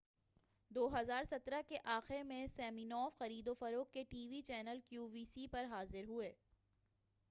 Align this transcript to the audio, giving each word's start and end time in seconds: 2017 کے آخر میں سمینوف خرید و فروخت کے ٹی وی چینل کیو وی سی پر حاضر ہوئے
2017 0.71 1.61
کے 1.67 1.77
آخر 1.95 2.23
میں 2.23 2.45
سمینوف 2.47 3.17
خرید 3.17 3.47
و 3.47 3.53
فروخت 3.53 3.93
کے 3.93 4.03
ٹی 4.09 4.27
وی 4.29 4.41
چینل 4.43 4.79
کیو 4.87 5.07
وی 5.09 5.25
سی 5.25 5.47
پر 5.47 5.65
حاضر 5.65 6.07
ہوئے 6.07 6.33